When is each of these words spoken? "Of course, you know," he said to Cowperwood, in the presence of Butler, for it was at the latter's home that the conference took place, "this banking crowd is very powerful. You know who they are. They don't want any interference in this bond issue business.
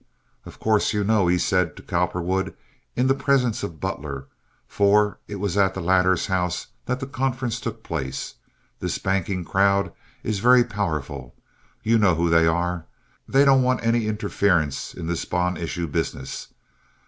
"Of 0.47 0.59
course, 0.59 0.93
you 0.93 1.03
know," 1.03 1.27
he 1.27 1.37
said 1.37 1.77
to 1.77 1.83
Cowperwood, 1.83 2.55
in 2.95 3.05
the 3.05 3.13
presence 3.13 3.61
of 3.61 3.79
Butler, 3.79 4.25
for 4.67 5.19
it 5.27 5.35
was 5.35 5.55
at 5.57 5.75
the 5.75 5.79
latter's 5.79 6.25
home 6.25 6.49
that 6.87 6.99
the 6.99 7.05
conference 7.05 7.59
took 7.59 7.83
place, 7.83 8.33
"this 8.79 8.97
banking 8.97 9.45
crowd 9.45 9.93
is 10.23 10.39
very 10.39 10.63
powerful. 10.63 11.35
You 11.83 11.99
know 11.99 12.15
who 12.15 12.31
they 12.31 12.47
are. 12.47 12.87
They 13.27 13.45
don't 13.45 13.61
want 13.61 13.85
any 13.85 14.07
interference 14.07 14.95
in 14.95 15.05
this 15.05 15.23
bond 15.23 15.59
issue 15.59 15.85
business. 15.85 16.47